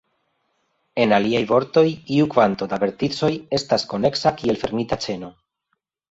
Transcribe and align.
En 1.03 1.11
aliaj 1.17 1.41
vortoj, 1.49 1.83
iu 2.15 2.29
kvanto 2.31 2.67
da 2.71 2.79
verticoj 2.83 3.29
estas 3.59 3.85
koneksa 3.91 4.33
kiel 4.39 4.57
fermita 4.63 4.99
ĉeno. 5.05 5.31